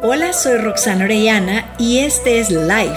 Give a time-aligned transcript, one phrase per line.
[0.00, 2.94] Hola, soy Roxana Orellana y este es Life.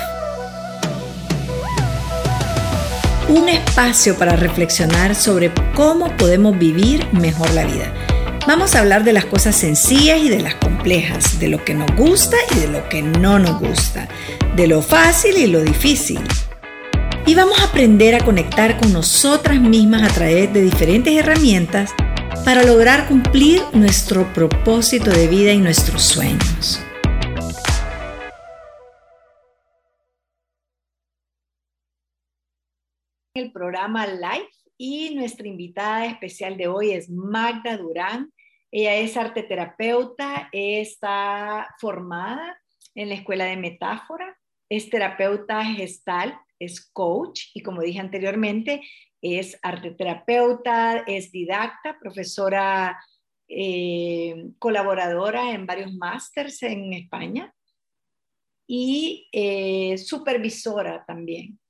[3.28, 7.92] Un espacio para reflexionar sobre cómo podemos vivir mejor la vida.
[8.46, 11.90] Vamos a hablar de las cosas sencillas y de las complejas, de lo que nos
[11.96, 14.08] gusta y de lo que no nos gusta,
[14.56, 16.22] de lo fácil y lo difícil.
[17.26, 21.90] Y vamos a aprender a conectar con nosotras mismas a través de diferentes herramientas
[22.45, 26.80] para lograr cumplir nuestro propósito de vida y nuestros sueños.
[33.34, 38.31] El programa Life y nuestra invitada especial de hoy es Magda Durán.
[38.72, 42.59] Ella es arte terapeuta, está formada
[42.95, 44.38] en la Escuela de Metáfora,
[44.70, 48.81] es terapeuta gestal, es coach y como dije anteriormente,
[49.22, 53.00] es arte terapeuta, es didacta, profesora
[53.48, 57.53] eh, colaboradora en varios másters en España
[58.67, 61.61] y eh, supervisora también.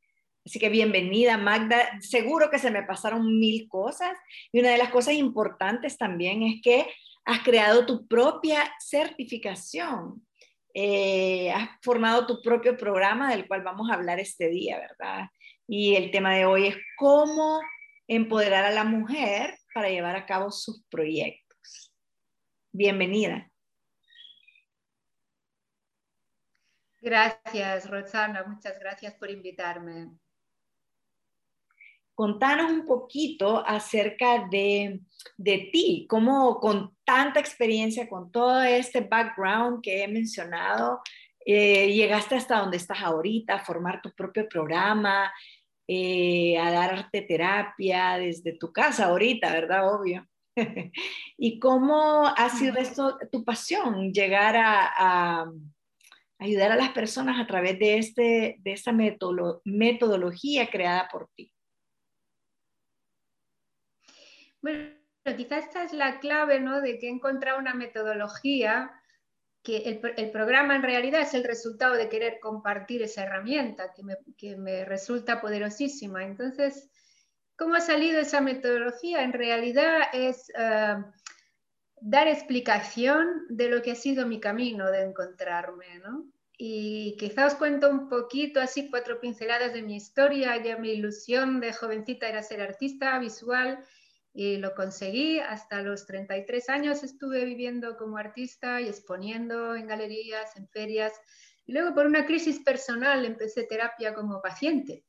[0.43, 1.99] Así que bienvenida, Magda.
[2.01, 4.17] Seguro que se me pasaron mil cosas
[4.51, 6.87] y una de las cosas importantes también es que
[7.25, 10.25] has creado tu propia certificación.
[10.73, 15.27] Eh, has formado tu propio programa del cual vamos a hablar este día, ¿verdad?
[15.67, 17.59] Y el tema de hoy es cómo
[18.07, 21.93] empoderar a la mujer para llevar a cabo sus proyectos.
[22.71, 23.51] Bienvenida.
[26.99, 28.43] Gracias, Roxana.
[28.43, 30.09] Muchas gracias por invitarme
[32.21, 35.01] contanos un poquito acerca de,
[35.71, 41.01] ti, cómo con tanta experiencia, con todo este background que he mencionado,
[41.43, 45.33] eh, llegaste hasta donde estás ahorita, a formar tu propio programa,
[45.87, 49.91] eh, a dar arte terapia desde tu casa ahorita, ¿verdad?
[49.91, 50.27] Obvio.
[51.39, 55.49] ¿Y cómo ha sido esto tu pasión, llegar a,
[56.37, 61.51] ayudar a las personas a través de, este, de esta metodología creada por ti?
[64.61, 64.89] Bueno,
[65.37, 66.81] quizás esta es la clave, ¿no?
[66.81, 68.91] De que he encontrado una metodología
[69.63, 73.93] que el, programa en realidad es el resultado de querer compartir esa herramienta
[74.37, 76.23] que me, resulta poderosísima.
[76.23, 76.89] Entonces,
[77.55, 79.21] ¿cómo ha salido esa metodología?
[79.21, 80.95] En realidad es eh,
[82.01, 86.25] dar explicación de lo que ha sido mi camino de encontrarme, ¿no?
[86.57, 90.61] Y quizás os cuento un poquito, así cuatro pinceladas de mi historia.
[90.61, 93.83] Ya mi ilusión de jovencita era ser artista visual
[94.33, 95.39] y lo conseguí.
[95.39, 101.13] Hasta los 33 años estuve viviendo como artista y exponiendo en galerías, en ferias.
[101.65, 105.05] Y luego por una crisis personal empecé terapia como paciente.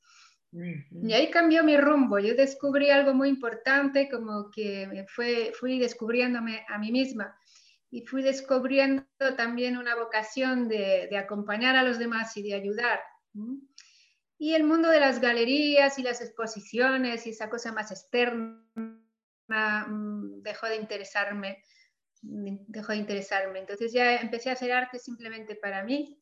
[0.53, 2.19] Y ahí cambió mi rumbo.
[2.19, 7.34] Yo descubrí algo muy importante, como que fue, fui descubriéndome a mí misma
[7.91, 9.06] y fui descubriendo
[9.37, 13.00] también una vocación de, de acompañar a los demás y de ayudar.
[14.39, 18.62] Y el mundo de las galerías y las exposiciones y esa cosa más externa
[19.48, 21.62] dejó de interesarme,
[22.22, 23.58] dejó de interesarme.
[23.60, 26.19] Entonces ya empecé a hacer arte simplemente para mí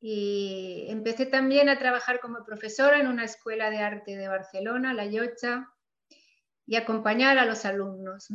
[0.00, 5.06] y empecé también a trabajar como profesora en una escuela de arte de Barcelona, La
[5.06, 5.68] Yocha,
[6.66, 8.28] y acompañar a los alumnos,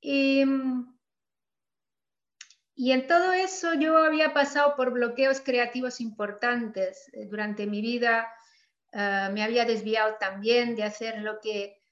[0.00, 0.44] Y,
[2.74, 8.28] y en todo eso yo había pasado por bloqueos creativos importantes durante mi vida.
[8.92, 11.82] Ah, me había desviado también de hacer lo que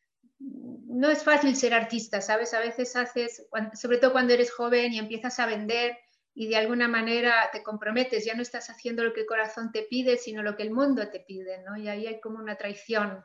[0.97, 2.55] no es fácil ser artista, ¿sabes?
[2.55, 5.99] A veces haces, sobre todo cuando eres joven y empiezas a vender
[6.35, 9.83] y de alguna manera te comprometes, ya no estás haciendo lo que el corazón te
[9.83, 11.77] pide, sino lo que el mundo te pide, ¿no?
[11.77, 13.23] Y ahí hay como una traición.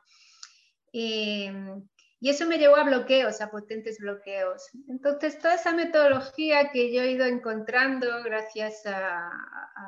[0.92, 1.50] Y,
[2.22, 4.70] eso me llevó a bloqueos, a potentes bloqueos.
[4.90, 9.32] Entonces, toda esa metodología que yo he ido encontrando gracias a,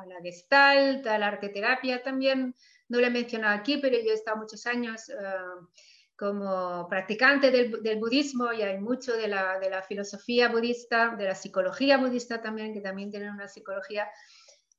[0.08, 2.54] la gestalt, a la arteterapia también,
[2.88, 5.10] no lo he mencionado aquí, pero yo he estado muchos años...
[5.10, 5.68] Uh,
[6.16, 12.40] como practicante del, budismo y hay mucho de la, filosofía budista, de la psicología budista
[12.40, 14.08] también, que también tienen una psicología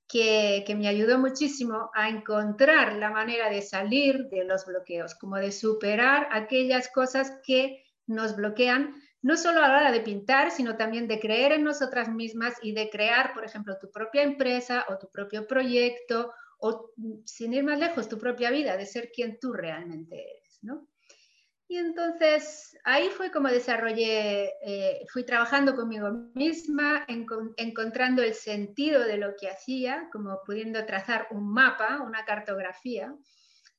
[0.07, 5.51] que, me ayudó muchísimo a encontrar la manera de salir de los bloqueos, como de
[5.51, 11.07] superar aquellas cosas que nos bloquean, no solo a la hora de pintar, sino también
[11.07, 15.09] de creer en nosotras mismas y de crear, por ejemplo, tu propia empresa o tu
[15.09, 16.91] propio proyecto o,
[17.25, 20.88] sin ir más lejos, tu propia vida, de ser quien tú realmente eres, ¿no?
[21.67, 29.17] Y entonces ahí fue como desarrollé, eh, fui trabajando conmigo misma, encontrando el sentido de
[29.17, 33.15] lo que hacía, como pudiendo trazar un mapa, una cartografía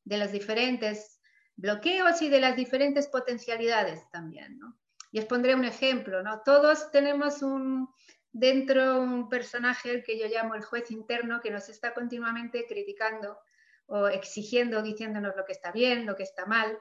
[0.05, 1.21] de los diferentes
[1.55, 4.59] bloqueos y de las diferentes potencialidades también.
[4.59, 4.77] ¿no?
[5.12, 6.43] Y os pondré un ejemplo, ¿no?
[6.44, 7.88] Todos tenemos un,
[8.33, 13.38] dentro un personaje que yo llamo el juez interno que nos está continuamente criticando
[13.87, 16.79] o exigiendo, diciéndonos lo que está bien, lo que está mal.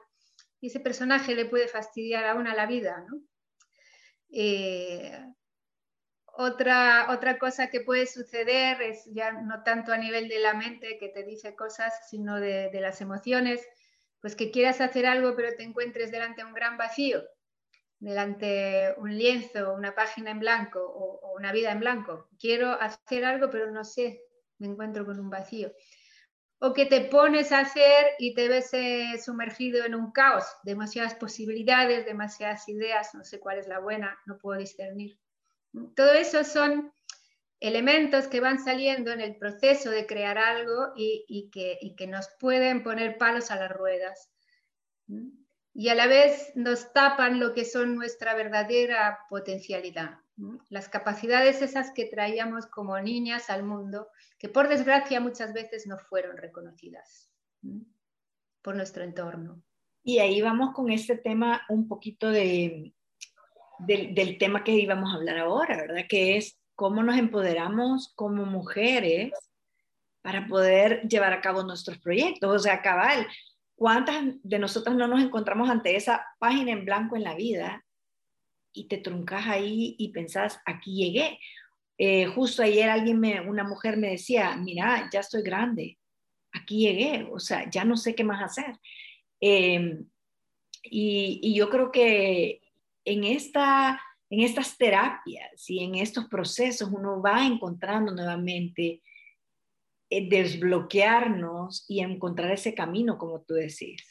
[0.66, 3.04] Ese personaje le puede fastidiar aún a la vida.
[4.30, 5.18] Eh,
[6.26, 10.98] otra, otra cosa que puede suceder es ya no tanto a nivel de la mente
[10.98, 13.66] que te dice cosas, sino de, de las emociones,
[14.20, 17.22] pues que quieras hacer algo pero te encuentres delante de un gran vacío
[17.98, 22.28] delante un lienzo, una página en blanco o, una vida en blanco.
[22.38, 24.22] Quiero hacer algo, pero no sé,
[24.58, 25.72] me encuentro con un vacío.
[26.58, 31.14] O que te pones a hacer y te ves eh, sumergido en un caos, demasiadas
[31.14, 35.18] posibilidades, demasiadas ideas, no sé cuál es la buena, no puedo discernir.
[35.94, 36.92] Todo eso son
[37.60, 42.28] elementos que van saliendo en el proceso de crear algo y, que, y que nos
[42.38, 44.30] pueden poner palos a las ruedas.
[45.74, 50.18] Y a la vez nos tapan lo que son nuestra verdadera potencialidad,
[50.68, 55.98] las capacidades esas que traíamos como niñas al mundo, que por desgracia muchas veces no
[55.98, 57.30] fueron reconocidas
[58.62, 59.62] por nuestro entorno.
[60.02, 62.94] Y ahí vamos con este tema un poquito de,
[63.78, 66.04] del tema que íbamos a hablar ahora, ¿verdad?
[66.08, 69.32] Que es cómo nos empoderamos como mujeres
[70.22, 72.54] para poder llevar a cabo nuestros proyectos.
[72.54, 73.26] O sea, cabal,
[73.76, 77.84] ¿Cuántas de nosotras no nos encontramos ante esa página en blanco en la vida
[78.76, 81.38] y te truncas ahí y pensás, aquí llegué?
[81.98, 85.98] Eh, justo ayer alguien, me, una mujer me decía, mira, ya estoy grande,
[86.52, 88.78] aquí llegué, o sea, ya no sé qué más hacer.
[89.40, 90.06] Em,
[90.82, 92.60] y, yo creo que
[93.04, 94.00] en, esta,
[94.30, 99.02] en estas terapias y en estos procesos uno va encontrando nuevamente
[100.10, 104.04] eh, desbloquearnos y encontrar ese camino, como tú decís.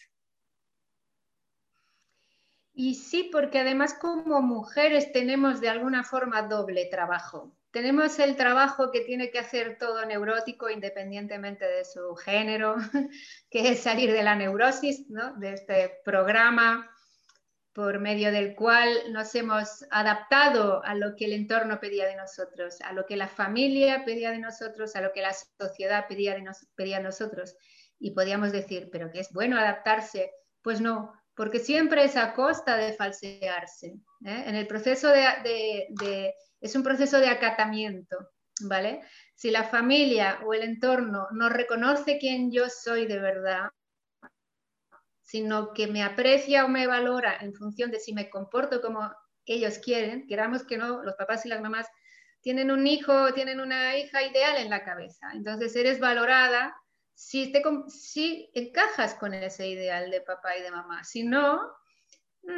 [2.77, 7.55] Y sí, porque además como mujeres tenemos de alguna forma doble trabajo.
[7.71, 12.75] Tenemos el trabajo que tiene que hacer todo neurótico independientemente de su género,
[13.49, 15.33] que es salir de la neurosis, ¿no?
[15.37, 16.91] de este programa
[17.71, 22.79] por medio del cual nos hemos adaptado a lo que el entorno pedía de nosotros,
[22.81, 26.43] a lo que la familia pedía de nosotros, a lo que la sociedad pedía de,
[26.75, 27.55] pedía nosotros.
[27.99, 30.31] Y podíamos decir, pero que es bueno adaptarse.
[30.61, 33.87] Pues no, porque siempre es a costa de falsearse.
[34.25, 34.43] ¿eh?
[34.47, 38.17] En el proceso de, es un proceso de acatamiento,
[38.61, 39.01] ¿vale?
[39.35, 43.69] Si la familia o el entorno no reconoce quién yo soy de verdad,
[45.21, 49.11] sino que me aprecia o me valora en función de si me comporto como
[49.45, 51.87] ellos quieren, queramos que no, los papás y las mamás
[52.41, 55.27] tienen un hijo, tienen una hija ideal en la cabeza.
[55.33, 56.75] Entonces eres valorada
[57.15, 61.03] si, te, si encajas con ese ideal de papá y de mamá.
[61.03, 61.61] Si no,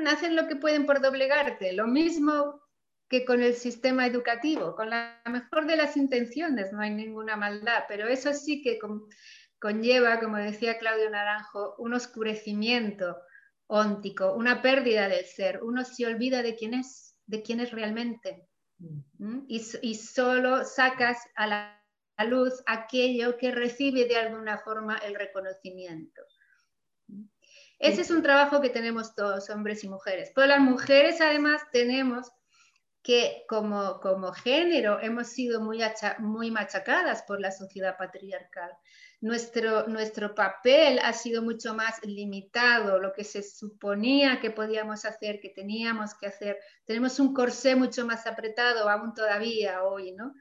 [0.08, 1.74] hacen lo que pueden por doblegarte.
[1.74, 2.62] Lo mismo
[3.08, 7.84] que con el sistema educativo, con la mejor de las intenciones, no hay ninguna maldad,
[7.88, 8.80] pero eso sí que
[9.60, 13.16] conlleva, como decía Claudio Naranjo, un oscurecimiento
[13.68, 15.64] óntico, una pérdida del ser.
[15.64, 18.48] Uno se olvida de quién es, de quién es realmente.
[18.80, 19.46] ¿Mm?
[19.48, 21.87] Y, y, solo sacas a la,
[22.26, 26.22] luz aquello que recibe de alguna forma el reconocimiento.
[27.80, 30.32] Ese es un trabajo que tenemos todos, hombres y mujeres.
[30.34, 32.32] Pero las mujeres además tenemos
[33.04, 35.80] que como, como género hemos sido muy,
[36.20, 38.72] muy machacadas por la sociedad patriarcal
[39.22, 45.40] nuestro, nuestro papel ha sido mucho más limitado, lo que se suponía que podíamos hacer,
[45.40, 46.60] que teníamos que hacer.
[46.86, 50.34] Tenemos un corsé mucho más apretado aún todavía hoy, ¿no?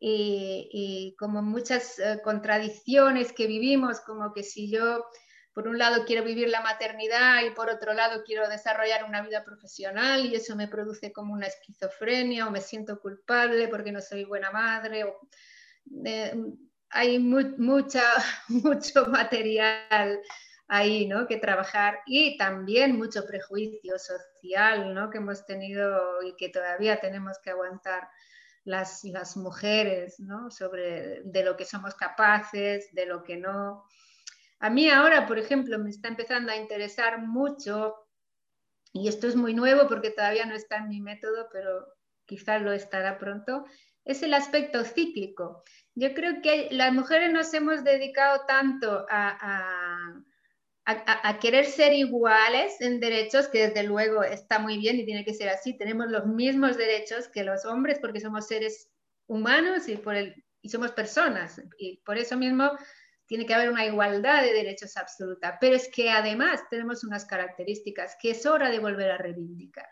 [0.00, 5.06] Y, como muchas eh, contradicciones que vivimos, como que si yo
[5.54, 9.44] por un lado quiero vivir la maternidad y por otro lado quiero desarrollar una vida
[9.44, 14.24] profesional y eso me produce como una esquizofrenia o me siento culpable porque no soy
[14.24, 15.20] buena madre o
[16.04, 16.34] eh,
[16.90, 18.02] hay mucha,
[18.48, 20.20] mucho material
[20.66, 21.26] ahí ¿no?
[21.26, 25.10] que trabajar y también mucho prejuicio social ¿no?
[25.10, 28.08] que hemos tenido y que todavía tenemos que aguantar
[28.64, 30.50] las, las mujeres ¿no?
[30.50, 33.84] sobre de lo que somos capaces, de lo que no.
[34.58, 37.94] A mí ahora, por ejemplo, me está empezando a interesar mucho,
[38.92, 41.86] y esto es muy nuevo porque todavía no está en mi método, pero
[42.24, 43.66] quizás lo estará pronto,
[44.04, 45.64] es el aspecto cíclico.
[45.94, 49.83] Yo creo que las mujeres nos hemos dedicado tanto a,
[51.40, 55.48] querer ser iguales en derechos, que desde luego está muy bien y tiene que ser
[55.48, 55.76] así.
[55.76, 58.90] Tenemos los mismos derechos que los hombres porque somos seres
[59.26, 61.60] humanos y, por el, y somos personas.
[61.78, 62.70] Y por eso mismo
[63.26, 65.56] tiene que haber una igualdad de derechos absoluta.
[65.60, 69.88] Pero es que además tenemos unas características que es hora de volver a reivindicar.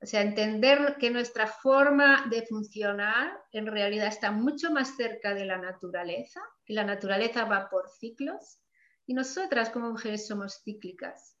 [0.00, 5.46] O sea, entender que nuestra forma de funcionar en realidad está mucho más cerca de
[5.46, 8.58] la naturaleza, y la naturaleza va por ciclos,
[9.06, 11.36] y nosotras como mujeres somos cíclicas.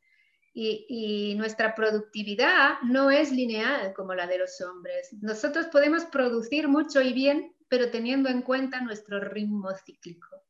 [0.58, 5.12] Y, nuestra productividad no es lineal como la de los hombres.
[5.20, 10.44] Nosotros podemos producir mucho y bien, pero teniendo en cuenta nuestro ritmo cíclico.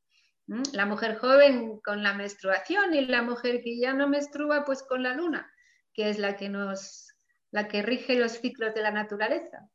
[0.72, 5.02] La mujer joven con la menstruación y la mujer que ya no menstrua, pues con
[5.02, 5.52] la luna,
[5.92, 7.08] que es la que nos,
[7.50, 9.68] la que rige los ciclos de la naturaleza.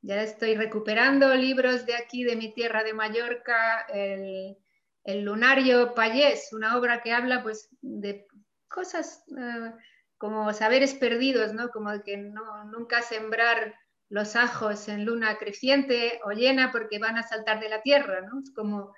[0.00, 4.56] Ya estoy recuperando libros de aquí, de mi tierra de Mallorca, el,
[5.04, 8.26] el Lunario Payés, una obra que habla pues de
[8.68, 9.76] cosas uh,
[10.18, 11.70] como saberes perdidos, ¿no?
[11.70, 13.74] Como que no, nunca sembrar
[14.08, 18.40] los ajos en luna creciente o llena porque van a saltar de la tierra, ¿no?
[18.40, 18.92] Es como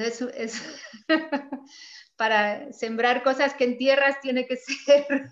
[0.00, 0.62] es, es
[2.16, 5.30] para sembrar cosas que en tierras tiene que ser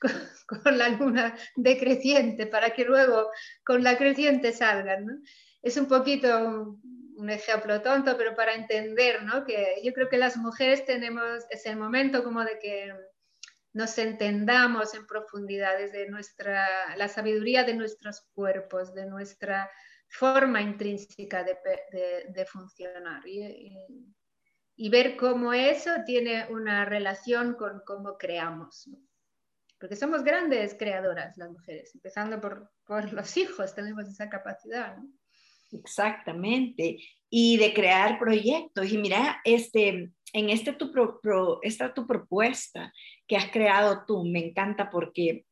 [0.46, 3.30] con, la luna decreciente para que luego
[3.64, 5.22] con la creciente salgan.
[5.62, 6.78] Es un poquito
[7.20, 9.44] un ejemplo tonto, pero para entender, ¿no?
[9.44, 12.94] Que yo creo que las mujeres tenemos, es el momento como de que
[13.74, 19.70] nos entendamos en profundidad desde nuestra, la sabiduría de nuestros cuerpos, de nuestra
[20.08, 21.56] forma intrínseca de,
[22.34, 23.76] de, funcionar y,
[24.74, 28.90] y, ver cómo eso tiene una relación con cómo creamos.
[29.78, 34.96] Porque somos grandes creadoras las mujeres, empezando por, por los hijos, tenemos esa capacidad.
[35.72, 36.98] Exactamente.
[37.28, 38.92] Y de crear proyectos.
[38.92, 42.92] Y mira, este, en este tu, pro, pro, esta tu propuesta
[43.26, 45.44] que has creado tú, me encanta porque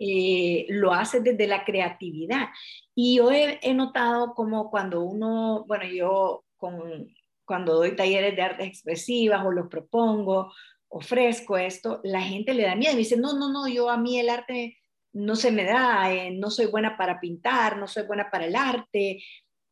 [0.00, 2.48] eh, lo haces desde la creatividad.
[2.94, 7.08] Y yo he, notado como cuando uno, bueno, yo con,
[7.44, 10.52] cuando doy talleres de artes expresivas o los propongo,
[10.88, 14.18] ofrezco esto, la gente le da miedo y dice, no, no, no, yo a mí
[14.18, 14.76] el arte
[15.12, 18.56] no se me da, eh, no soy buena para pintar, no soy buena para el
[18.56, 19.22] arte.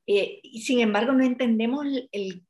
[0.06, 2.42] Eh, y sin embargo, no entendemos el, el,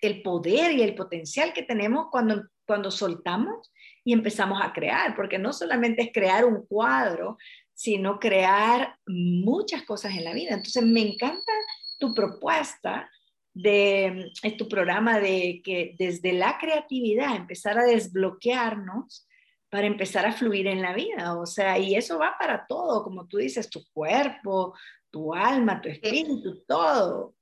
[0.00, 3.72] el, poder y el potencial que tenemos cuando, cuando soltamos
[4.04, 7.38] y empezamos a crear, porque no solamente es crear un cuadro,
[7.72, 10.54] sino crear muchas cosas en la vida.
[10.54, 11.52] Entonces, me encanta
[11.98, 13.08] tu propuesta
[13.54, 19.27] de tu programa de que desde la creatividad empezar a desbloquearnos
[19.70, 21.38] para empezar a fluir en la vida.
[21.38, 24.74] O sea, y eso va para todo, como tú dices, tu cuerpo,
[25.10, 27.34] tu alma, tu espíritu, todo.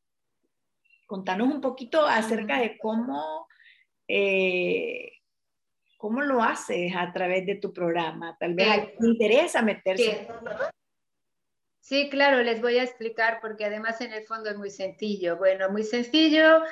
[1.07, 3.47] Contanos un poquito acerca de cómo,
[4.09, 5.13] eh,
[5.97, 8.37] cómo lo haces a través de tu programa.
[8.39, 8.93] Tal vez sí.
[8.99, 10.27] te interesa meterse.
[10.27, 10.35] Sí.
[11.81, 12.11] sí.
[12.11, 15.37] claro, les voy a explicar porque además en el fondo es muy sencillo.
[15.37, 16.63] Bueno, muy sencillo,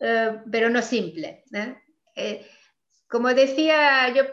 [0.00, 1.44] eh, pero no simple.
[1.52, 1.76] ¿eh?
[2.16, 2.46] eh
[3.08, 4.24] como decía, yo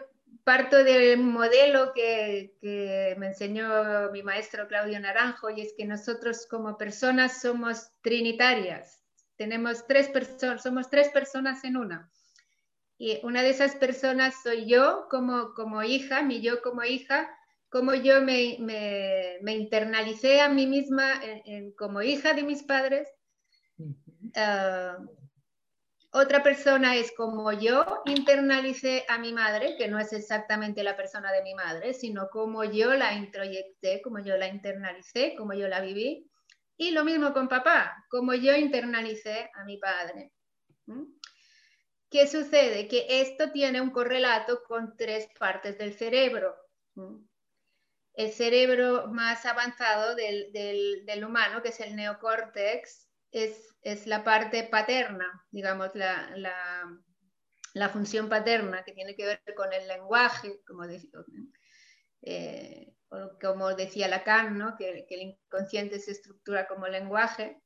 [0.44, 6.46] parto del modelo que, que, me enseñó mi maestro Claudio Naranjo y es que nosotros
[6.48, 9.02] como personas somos trinitarias.
[9.36, 12.10] Tenemos tres personas, somos tres personas en una.
[12.98, 17.28] Y una de esas personas soy yo como, como hija, mi yo como hija,
[17.70, 22.62] como yo me, me, me internalicé a mí misma en, en, como hija de mis
[22.62, 23.08] padres.
[23.78, 25.23] Uh,
[26.16, 31.32] otra persona es como yo internalicé a mi madre, que no es exactamente la persona
[31.32, 35.80] de mi madre, sino como yo la introyecté, como yo la internalicé, como yo la
[35.80, 36.30] viví.
[36.76, 40.30] Y lo mismo con papá, como yo internalicé a mi padre.
[40.86, 41.02] ¿Mm?
[42.08, 42.86] ¿Qué sucede?
[42.86, 46.54] Que esto tiene un correlato con tres partes del cerebro.
[46.94, 47.26] ¿Mm?
[48.14, 53.03] El cerebro más avanzado del, del, del humano, que es el neocórtex,
[53.34, 56.32] es, es la parte paterna, digamos, la,
[57.74, 60.84] la, función paterna que tiene que ver con el lenguaje, como
[62.22, 62.94] eh,
[63.40, 64.76] como decía Lacan, ¿no?
[64.76, 67.60] que, que el inconsciente se estructura como lenguaje,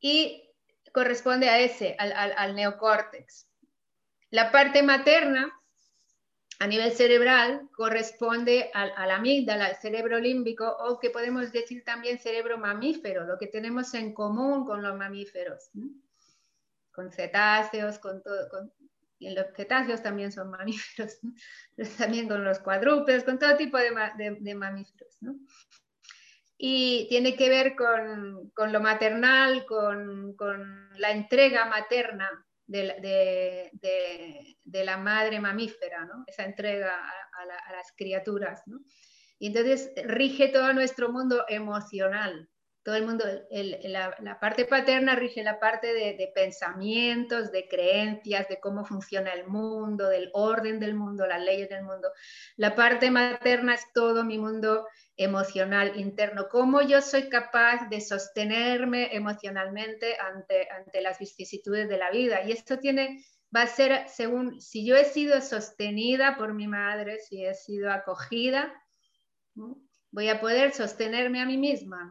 [0.00, 0.48] y
[0.92, 3.50] corresponde a ese, al, al, al neocórtex.
[4.30, 5.52] La parte materna
[6.60, 12.58] a nivel cerebral corresponde al, amígdala, al cerebro límbico, o que podemos decir también cerebro
[12.58, 15.70] mamífero, lo que tenemos en común con los mamíferos,
[16.90, 18.72] con cetáceos, con todo, con,
[19.20, 21.32] y los cetáceos también son mamíferos, ¿no?
[21.98, 25.16] también con los cuadrúpedos, con todo tipo de, de, de mamíferos.
[25.20, 25.36] ¿no?
[26.56, 32.28] Y tiene que ver con, con lo maternal, con, con la entrega materna
[32.68, 36.24] de, la madre mamífera, ¿no?
[36.26, 38.62] esa entrega a, la, las criaturas.
[38.66, 38.80] ¿no?
[39.38, 42.48] Y entonces rige todo nuestro mundo emocional,
[42.88, 48.82] todo el mundo, la, parte paterna rige la parte de, pensamientos, de creencias, de cómo
[48.86, 52.10] funciona el mundo, del orden del mundo, las leyes del mundo.
[52.56, 54.86] La parte materna es todo mi mundo
[55.18, 62.10] emocional interno, cómo yo soy capaz de sostenerme emocionalmente ante, ante las vicisitudes de la
[62.10, 62.42] vida.
[62.42, 63.22] Y esto tiene,
[63.54, 67.92] va a ser según, si yo he sido sostenida por mi madre, si he sido
[67.92, 68.72] acogida,
[70.10, 72.10] voy a poder sostenerme a mí misma.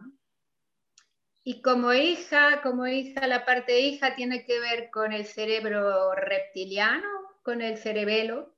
[1.50, 7.08] Y como hija, como hija, la parte hija tiene que ver con el cerebro reptiliano,
[7.42, 8.54] con el cerebelo.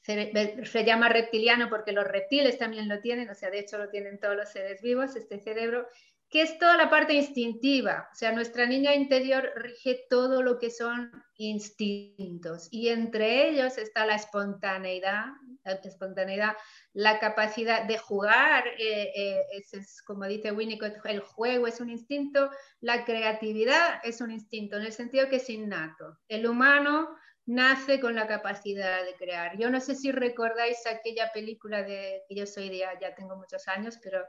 [0.00, 4.18] Se, llama reptiliano porque los reptiles también lo tienen, o sea, de hecho lo tienen
[4.18, 5.86] todos los seres vivos, este cerebro,
[6.30, 8.08] que es toda la parte instintiva.
[8.12, 14.04] O sea, nuestra niña interior rige todo lo que son instintos y entre ellos está
[14.04, 15.26] la espontaneidad,
[16.92, 22.50] la capacidad de jugar, eh, eh, es, como dice Winnicott, el juego es un instinto,
[22.80, 26.18] la creatividad es un instinto, en el sentido que es innato.
[26.28, 27.08] El humano
[27.46, 29.56] nace con la capacidad de crear.
[29.56, 33.66] Yo no sé si recordáis aquella película de, que yo soy de, ya tengo muchos
[33.68, 34.22] años, pero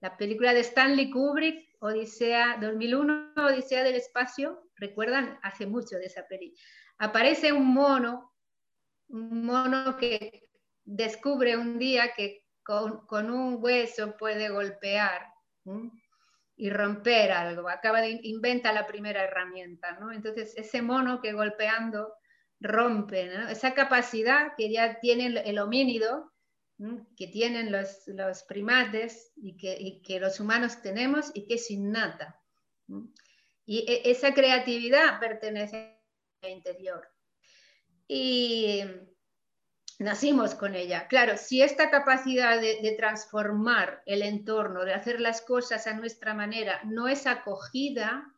[0.00, 6.26] la película de Stanley Kubrick, Odisea 2001, Odisea del Espacio, recuerdan hace mucho de esa
[6.26, 6.60] película.
[6.98, 8.34] Aparece un mono,
[9.08, 10.48] un mono que
[10.84, 15.26] descubre un día que con, un hueso puede golpear
[16.56, 17.68] y romper algo.
[17.68, 20.12] Acaba de inventar la primera herramienta, ¿no?
[20.12, 22.14] Entonces ese mono que golpeando
[22.60, 26.29] rompe, esa capacidad que ya tiene el, homínido,
[27.16, 32.40] que tienen los, los primates y que, que, los humanos tenemos y que es innata.
[33.66, 36.00] Y e, esa creatividad pertenece
[36.42, 37.06] al interior.
[38.08, 38.82] Y
[40.00, 41.06] nacimos con ella.
[41.08, 46.80] Claro, si esta capacidad de, transformar el entorno, de hacer las cosas a nuestra manera,
[46.84, 48.34] no es acogida,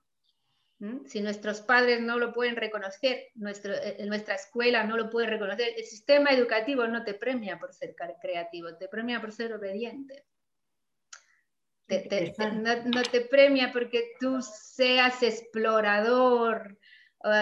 [1.06, 5.74] si nuestros padres no lo pueden reconocer, nuestro, eh, nuestra escuela no lo puede reconocer,
[5.76, 10.24] el sistema educativo no te premia por ser creativo, te premia por ser obediente.
[11.88, 16.78] no, te premia porque tú seas explorador,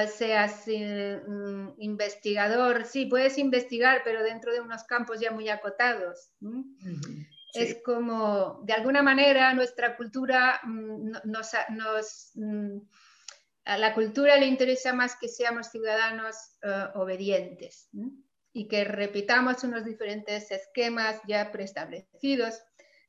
[0.08, 6.32] seas mm, investigador, sí, puedes investigar, pero dentro de unos campos ya muy acotados.
[7.54, 12.78] Es como, de alguna manera, nuestra cultura mm, nos, mm,
[13.64, 17.88] a la cultura le interesa más que seamos ciudadanos eh, obedientes
[18.52, 22.60] y que repitamos unos diferentes esquemas ya preestablecidos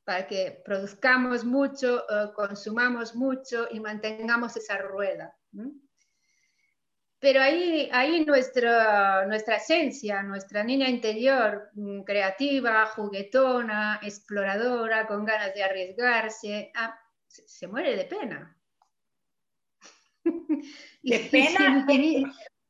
[0.04, 5.36] para que produzcamos mucho, eh, consumamos mucho y mantengamos esa rueda.
[7.22, 15.54] Pero ahí, ahí nuestra, nuestra esencia, nuestra niña interior, mm, creativa, juguetona, exploradora, con ganas
[15.54, 18.56] de arriesgarse, ah, se, muere de pena.
[21.02, 21.86] De pena,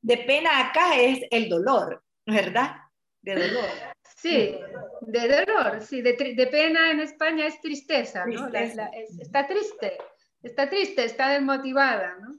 [0.01, 2.77] de pena acá es el dolor, ¿verdad?
[3.21, 3.69] De dolor.
[4.17, 4.57] Sí,
[5.03, 8.49] de dolor, sí, de, de pena en España es tristeza, ¿no?
[8.49, 9.99] está triste,
[10.43, 12.37] está triste, está desmotivada, ¿no?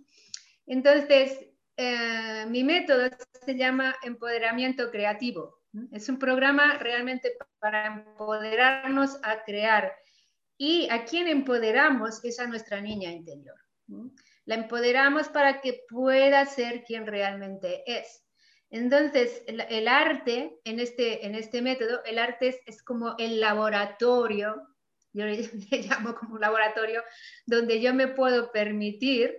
[0.65, 1.39] Entonces,
[1.76, 3.10] eh, mi método
[3.45, 5.60] se llama empoderamiento creativo.
[5.91, 9.91] Es un programa realmente para empoderarnos a crear.
[10.58, 13.56] Y a quien empoderamos es a nuestra niña interior.
[14.46, 18.24] La empoderamos para que pueda ser quien realmente es.
[18.70, 24.68] Entonces, el, arte, en este, en este método, el arte es, como el laboratorio,
[25.14, 27.04] yo le, llamo como un laboratorio,
[27.46, 29.38] donde yo me puedo permitir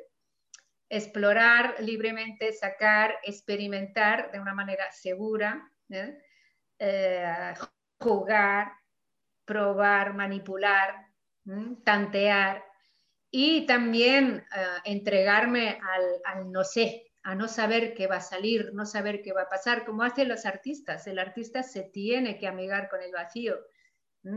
[0.88, 6.16] explorar libremente, sacar, experimentar de una manera segura, ¿eh?
[6.78, 7.54] Eh,
[7.98, 8.72] jugar,
[9.44, 11.06] probar, manipular,
[11.84, 12.64] tantear
[13.36, 15.80] y también eh, entregarme
[16.24, 19.48] al, no sé, a no saber qué va a salir, no saber qué va a
[19.48, 21.08] pasar, como hacen los artistas.
[21.08, 23.58] El artista se tiene que amigar con el vacío,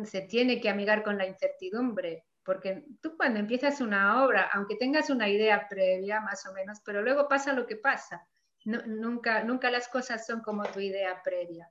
[0.03, 5.11] se tiene que amigar con la incertidumbre, porque tú cuando empiezas una obra, aunque tengas
[5.11, 8.27] una idea previa más o menos, pero luego pasa lo que pasa.
[8.65, 11.69] nunca, nunca las cosas son como tu idea previa.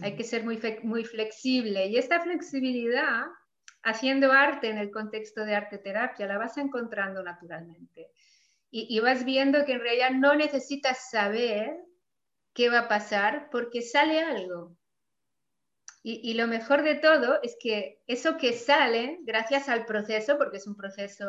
[0.00, 3.26] Hay que ser muy, muy flexible y esta flexibilidad,
[3.86, 8.10] haciendo arte en el contexto de arte terapia, la vas encontrando naturalmente.
[8.68, 11.78] Y, vas viendo que en realidad no necesitas saber
[12.52, 14.76] qué va a pasar porque sale algo.
[16.02, 20.66] Y, lo mejor de todo es que eso que sale, gracias al proceso, porque es
[20.66, 21.26] un proceso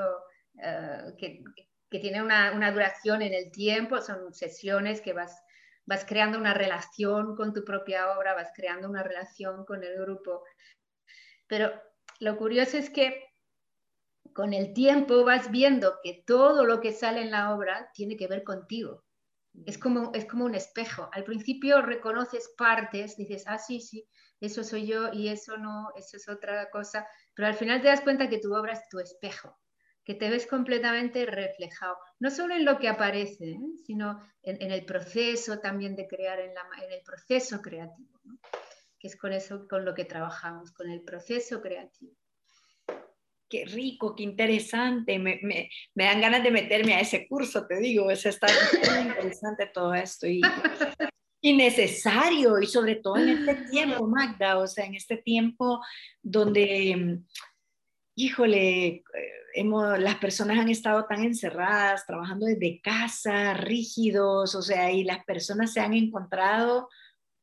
[0.62, 1.44] eh, que,
[1.90, 5.42] que, tiene una, una, duración en el tiempo, son sesiones que vas,
[5.86, 10.44] vas creando una relación con tu propia obra, vas creando una relación con el grupo.
[11.48, 11.72] Pero
[12.20, 13.24] lo curioso es que
[14.34, 18.28] con el tiempo vas viendo que todo lo que sale en la obra tiene que
[18.28, 19.04] ver contigo.
[19.66, 21.10] Es como, es como un espejo.
[21.12, 24.08] Al principio reconoces partes, dices, ah, sí, sí,
[24.40, 28.02] eso soy yo y eso no, eso es otra cosa, pero al final te das
[28.02, 29.58] cuenta que tu obra es tu espejo,
[30.04, 33.60] que te ves completamente reflejado, no solo en lo que aparece, ¿eh?
[33.84, 36.52] sino en, el proceso también de crear, en,
[36.92, 38.20] el proceso creativo,
[39.00, 42.14] que es con eso con lo que trabajamos, con el proceso creativo.
[43.50, 48.26] Qué rico, qué interesante, me, dan ganas de meterme a ese curso, te digo, es
[48.26, 48.48] está
[49.02, 50.42] interesante todo esto y,
[51.40, 55.82] y, necesario, y sobre todo en este tiempo, Magda, o sea, en este tiempo
[56.22, 57.22] donde,
[58.16, 59.04] híjole,
[59.54, 65.24] hemos, las personas han estado tan encerradas, trabajando desde casa, rígidos, o sea, y las
[65.24, 66.90] personas se han encontrado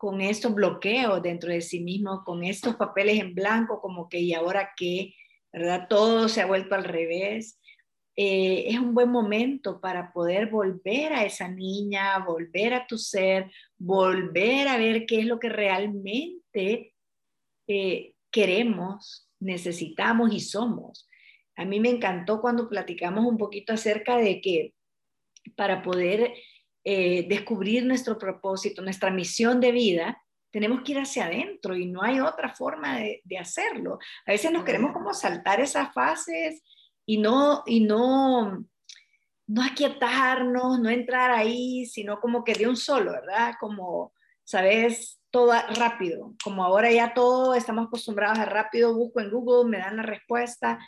[0.04, 4.34] con estos bloqueos dentro de sí mismos, con estos papeles en blanco, como que, ¿y
[4.34, 5.14] ahora qué?
[5.50, 5.86] ¿verdad?
[5.88, 7.58] Todo se ha vuelto al revés.
[8.14, 13.50] Eh, es un buen momento para poder volver a esa niña, volver a tu ser,
[13.78, 16.92] volver a ver qué es lo que realmente
[17.66, 21.08] eh, queremos, necesitamos y somos.
[21.56, 24.74] A mí me encantó cuando platicamos un poquito acerca de que
[25.56, 26.34] para poder
[26.84, 32.02] eh, descubrir nuestro propósito, nuestra misión de vida, tenemos que ir hacia adentro y no
[32.02, 33.98] hay otra forma de, hacerlo.
[34.26, 36.62] A veces nos queremos como saltar esas fases
[37.06, 38.64] y no, y no,
[39.46, 43.54] no aquietarnos, no entrar ahí, sino como que de un solo, ¿verdad?
[43.58, 44.12] Como,
[44.44, 45.20] ¿sabes?
[45.30, 49.96] Todo rápido, como ahora ya todo estamos acostumbrados a rápido, busco en Google, me dan
[49.96, 50.78] la respuesta,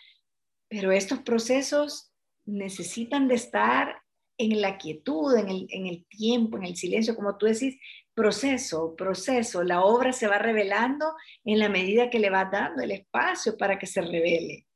[0.68, 2.12] pero estos procesos
[2.44, 4.00] necesitan de estar
[4.38, 7.78] en la quietud, en el, en el tiempo, en el silencio, como tú decís,
[8.14, 9.62] proceso, proceso.
[9.62, 13.78] La obra se va revelando en la medida que le va dando el espacio para
[13.78, 14.66] que se revele.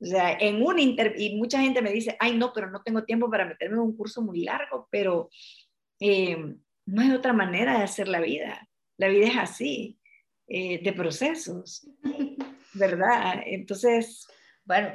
[0.00, 3.04] O sea, en un inter y mucha gente me dice, ay, no, pero no tengo
[3.04, 5.28] tiempo para meterme en un curso muy largo, pero
[6.00, 6.36] eh,
[6.86, 8.68] no hay otra manera de hacer la vida.
[8.96, 9.98] La vida es así,
[10.46, 11.88] eh, de procesos,
[12.74, 13.42] ¿verdad?
[13.44, 14.26] Entonces,
[14.64, 14.90] bueno,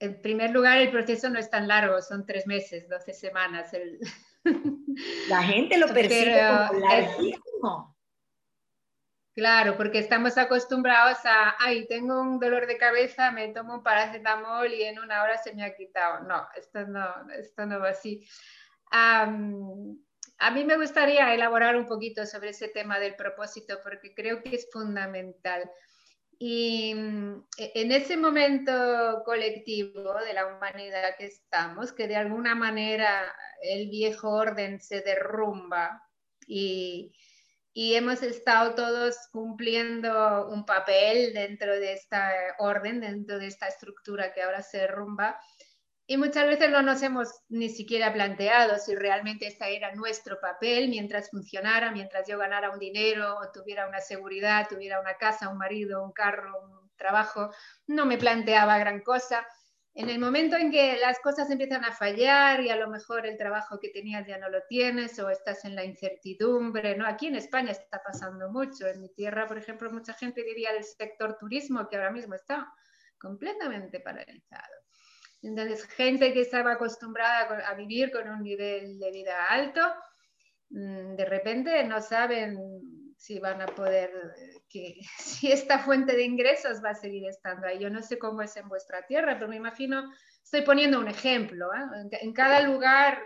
[0.00, 3.72] en primer lugar, el proceso no es tan largo, son tres meses, doce semanas.
[3.74, 4.00] El,
[5.28, 7.96] la gente lo percibe como larguísimo.
[9.34, 14.72] Claro, porque estamos acostumbrados a, ay, tengo un dolor de cabeza, me tomo un paracetamol
[14.72, 16.24] y en una hora se me ha quitado.
[16.24, 18.26] No, esto no, esto no va así.
[18.90, 24.56] a mí me gustaría elaborar un poquito sobre ese tema del propósito porque creo que
[24.56, 25.70] es fundamental.
[26.42, 28.72] Y mm, e, en ese momento
[29.26, 33.30] colectivo de la humanidad que estamos, que de alguna manera
[33.62, 36.02] el viejo orden se derrumba
[36.46, 37.12] y,
[37.74, 44.32] y hemos estado todos cumpliendo un papel dentro de esta orden, dentro de esta estructura
[44.32, 45.38] que ahora se derrumba,
[46.10, 50.88] y muchas veces no nos hemos ni siquiera planteado si realmente este era nuestro papel
[50.88, 55.58] mientras funcionara, mientras yo ganara un dinero o tuviera una seguridad, tuviera una casa, un
[55.58, 57.54] marido, un carro, un trabajo.
[57.86, 59.46] No me planteaba gran cosa.
[59.94, 63.38] En el momento en que las cosas empiezan a fallar y a lo mejor el
[63.38, 67.06] trabajo que tenías ya no lo tienes o estás en la incertidumbre, ¿no?
[67.06, 68.88] Aquí en España está pasando mucho.
[68.88, 72.66] En mi tierra, por ejemplo, mucha gente diría del sector turismo que ahora mismo está
[73.16, 74.89] completamente paralizado.
[75.42, 79.80] Entonces, gente que estaba acostumbrada a vivir con un nivel de vida alto,
[80.70, 82.58] mm, de repente no saben
[83.20, 84.10] si van a poder,
[84.68, 87.78] que, si esta fuente de ingresos va a seguir estando ahí.
[87.78, 90.10] Yo no sé cómo es en vuestra tierra, pero me imagino,
[90.42, 91.66] estoy poniendo un ejemplo.
[91.74, 92.08] ¿eh?
[92.22, 93.22] En, cada lugar,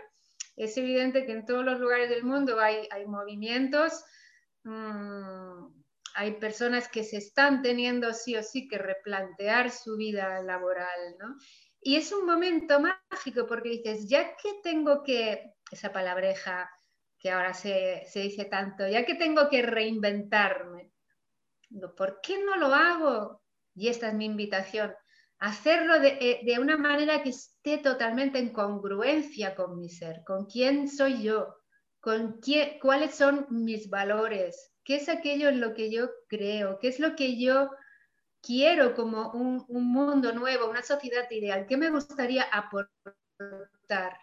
[0.57, 4.03] es evidente que en todos los lugares del mundo hay, hay movimientos,
[4.63, 5.67] mm,
[6.15, 11.35] hay personas que se están teniendo sí o sí que replantear su vida laboral, ¿no?
[11.87, 16.67] Y es un momento mágico porque dices, ya que tengo que, esa palabreja
[17.19, 20.91] que ahora se, dice tanto, ya que tengo que reinventarme,
[21.95, 23.43] ¿por qué no lo hago?
[23.75, 24.95] Y esta es mi invitación,
[25.37, 30.47] hacerlo de, eh, de, una manera que esté totalmente en congruencia con mi ser, con
[30.47, 31.55] quién soy yo,
[31.99, 36.87] con quién, cuáles son mis valores, qué es aquello en lo que yo creo, qué
[36.87, 37.69] es lo que yo
[38.45, 44.17] quiero como un, mundo nuevo, una sociedad ideal, ¿qué me gustaría aportar?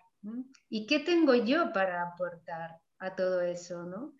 [0.68, 3.82] ¿Y qué tengo yo para aportar a todo eso?
[3.84, 4.14] ¿no?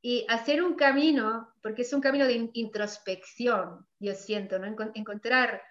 [0.00, 4.66] Y hacer un camino, porque es un camino de introspección, yo siento, ¿no?
[4.94, 5.62] encontrar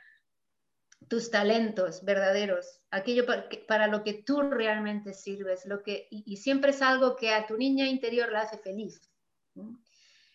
[1.08, 3.26] tus talentos verdaderos, aquello
[3.68, 7.58] para, lo que tú realmente sirves, lo que, y, siempre es algo que a tu
[7.58, 9.02] niña interior la hace feliz.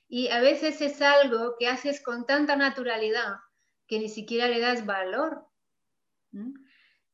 [0.08, 3.36] Y a veces es algo que haces con tanta naturalidad
[3.86, 5.46] que ni siquiera le das valor.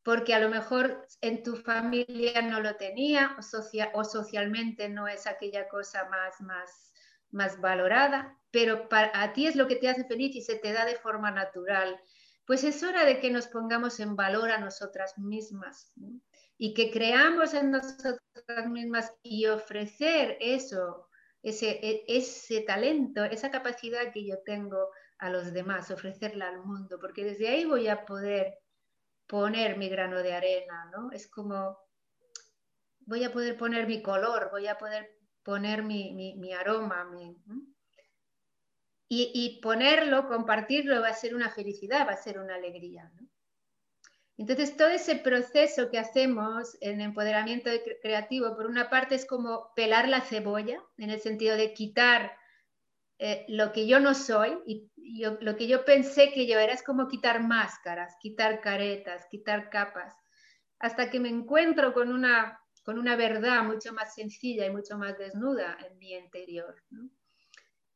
[0.02, 5.26] Porque a lo mejor en tu familia no lo tenía o, o socialmente no es
[5.26, 6.92] aquella cosa más, más,
[7.30, 10.84] más valorada, pero a ti es lo que te hace feliz y se te da
[10.84, 12.00] de forma natural.
[12.46, 15.92] Pues es hora de que nos pongamos en valor a nosotras mismas
[16.58, 18.20] y que creamos en nosotras
[18.68, 21.08] mismas y ofrecer eso,
[21.44, 26.98] ese, e, ese talento, esa capacidad que yo tengo a los demás, ofrecerla al mundo,
[26.98, 28.58] porque desde ahí voy a poder
[29.26, 31.12] poner mi grano de arena, ¿no?
[31.12, 31.78] Es como,
[33.00, 37.10] voy a poder poner mi color, voy a poder poner mi, aroma,
[39.06, 43.28] y, y, ponerlo, compartirlo va a ser una felicidad, va a ser una alegría, ¿no?
[44.36, 47.70] Entonces, todo ese proceso que hacemos en empoderamiento
[48.02, 52.36] creativo, por una parte es como pelar la cebolla, en el sentido de quitar
[53.18, 54.90] eh, lo que yo no soy y
[55.40, 60.16] lo que yo pensé que yo era, es como quitar máscaras, quitar caretas, quitar capas,
[60.80, 65.16] hasta que me encuentro con una, con una verdad mucho más sencilla y mucho más
[65.16, 66.74] desnuda en mi interior.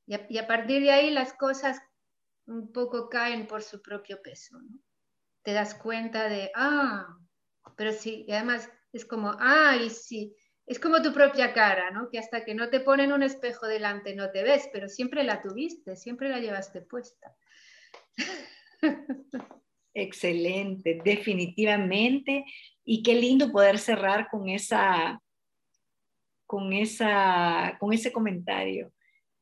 [0.07, 1.83] Y, a, partir de ahí las cosas
[2.47, 4.59] un poco caen por su propio peso.
[5.49, 7.07] Te das cuenta de, ah,
[7.75, 12.11] pero sí, y además es como, ay, sí, es como tu propia cara, ¿no?
[12.11, 15.41] Que hasta que no te ponen un espejo delante no te ves, pero siempre la
[15.41, 17.35] tuviste, siempre la llevaste puesta.
[19.95, 22.45] Excelente, definitivamente.
[22.85, 25.19] Y qué lindo poder cerrar con esa,
[26.45, 28.93] con esa, con ese comentario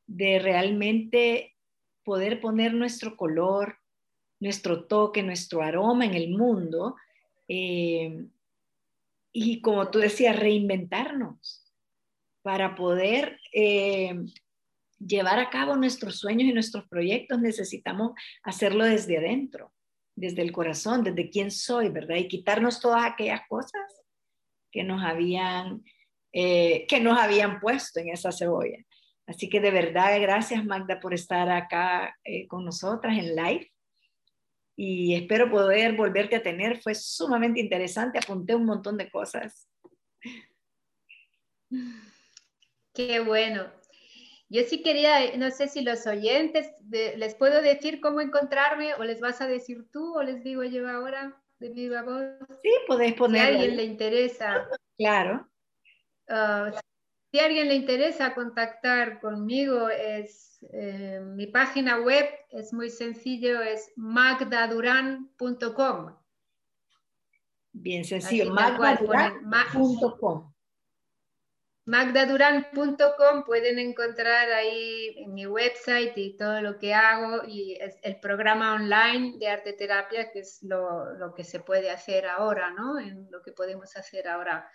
[0.07, 1.57] de realmente
[2.05, 3.81] poder poner nuestro color,
[4.41, 6.97] nuestro toque, nuestro aroma en el mundo.
[7.49, 8.25] Eh,
[9.33, 11.65] y como tú decías, reinventarnos
[12.43, 14.15] para poder eh,
[14.99, 19.73] llevar a cabo nuestros sueños y nuestros proyectos, necesitamos hacerlo desde adentro,
[20.15, 22.17] desde el corazón, desde quién soy, ¿verdad?
[22.17, 23.83] Y quitarnos todas aquellas cosas
[24.71, 25.85] que nos habían,
[26.33, 28.79] eh, que nos habían puesto en esa cebolla.
[29.27, 32.17] Así que de verdad, gracias Magda por estar acá
[32.49, 33.73] con nosotras en live
[34.77, 36.81] y espero poder volverte a tener.
[36.83, 39.69] Fue sumamente interesante, apunté un montón de cosas.
[42.95, 43.73] Qué bueno.
[44.49, 49.21] Yo sí quería, no sé si los oyentes, les puedo decir cómo encontrarme o les
[49.21, 52.25] vas a decir tú o les digo yo ahora de viva voz.
[52.63, 53.41] Sí, podés poner.
[53.41, 54.69] Si a alguien le interesa.
[54.97, 55.49] Claro.
[56.29, 56.71] Uh,
[57.37, 63.61] si a alguien le interesa contactar conmigo, es eh, mi página web es muy sencillo,
[63.61, 66.17] es magdaduran.com.
[67.73, 70.51] Bien sencillo, magdaduran.com.
[71.85, 78.19] Magdaduran.com pueden encontrar ahí en mi website y todo lo que hago y es el
[78.19, 82.99] programa online de arte terapia, que es lo, lo que se puede hacer ahora, ¿no?
[82.99, 84.67] En lo que podemos hacer ahora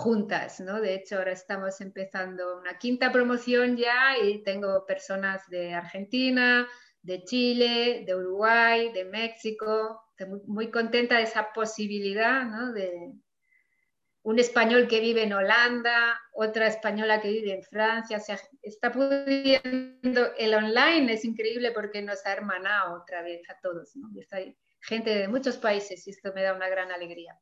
[0.00, 0.80] juntas, ¿no?
[0.80, 6.66] De hecho, ahora estamos empezando una quinta promoción ya y tengo personas de Argentina,
[7.02, 10.00] de Chile, de Uruguay, de México.
[10.16, 12.72] Estoy muy, contenta de esa posibilidad, ¿no?
[12.72, 13.12] De
[14.22, 18.16] un español que vive en Holanda, otra española que vive en Francia.
[18.16, 23.60] O sea, está pudiendo, el online es increíble porque nos ha hermanado otra vez a
[23.60, 24.08] todos, ¿no?
[24.30, 27.38] Hay gente de muchos países y esto me da una gran alegría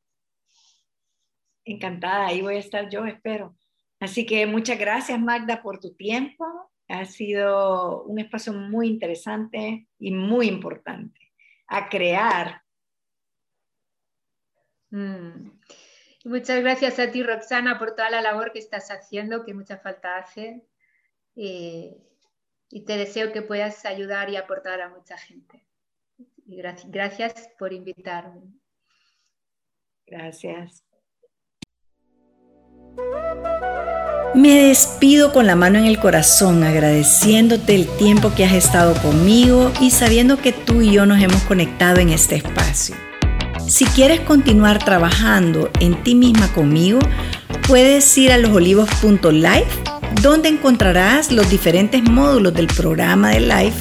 [1.73, 3.57] encantada, ahí voy a estar yo, espero.
[4.01, 6.45] Así que muchas gracias Magda por tu tiempo.
[6.89, 11.21] Ha sido un espacio muy interesante y muy importante
[11.67, 12.63] a crear.
[14.91, 15.51] Mm.
[16.25, 20.17] Muchas gracias a ti, Roxana, por toda la labor que estás haciendo, que mucha falta
[20.19, 20.67] hace.
[21.35, 22.05] Y,
[22.87, 25.67] te deseo que puedas ayudar y aportar a mucha gente.
[26.47, 28.43] Y gracias, gracias por invitarme.
[30.07, 30.88] Gracias.
[34.35, 39.73] Me despido con la mano en el corazón, agradeciéndote el tiempo que has estado conmigo
[39.81, 42.95] y sabiendo que tú y yo nos hemos conectado en este espacio.
[43.67, 46.99] Si quieres continuar trabajando en ti misma conmigo,
[47.67, 49.67] puedes ir a losolivos.live,
[50.23, 53.75] donde encontrarás los diferentes módulos del programa de Live,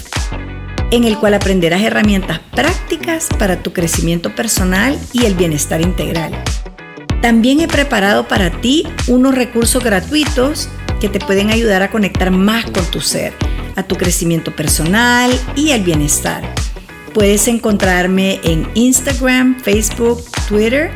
[0.92, 6.32] en el cual aprenderás herramientas prácticas para tu crecimiento personal y el bienestar integral.
[7.28, 10.70] También he preparado para ti unos recursos gratuitos
[11.02, 13.34] que te pueden ayudar a conectar más con tu ser,
[13.76, 16.42] a tu crecimiento personal y al bienestar.
[17.14, 20.90] Puedes encontrarme en Instagram, Facebook, Twitter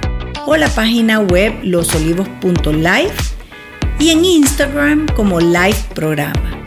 [0.46, 3.36] o la página web losolivos.life
[4.00, 6.61] y en Instagram como Live Programa.